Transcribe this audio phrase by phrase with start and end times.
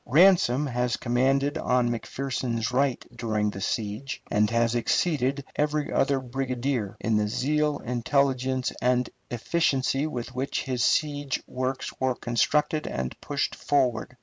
[0.07, 6.97] Ransom has commanded on McPherson's right during the siege, and has exceeded every other brigadier
[6.99, 13.53] in the zeal, intelligence, and efficiency with which his siege works were constructed and pushed
[13.53, 14.17] forward.